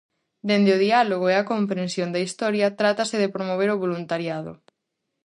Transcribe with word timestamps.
Dende 0.49 0.71
o 0.75 0.81
diálogo 0.87 1.25
e 1.29 1.35
a 1.37 1.47
comprensión 1.51 2.09
da 2.11 2.23
historia, 2.27 2.75
trátase 2.79 3.15
de 3.19 3.33
promover 3.35 3.69
o 3.71 3.81
voluntariado. 3.85 4.51